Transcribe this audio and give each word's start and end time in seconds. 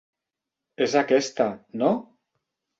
És 0.85 0.97
aquesta, 1.03 1.49
no? 1.85 1.95